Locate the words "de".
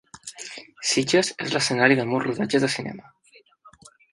2.01-2.07, 2.67-2.71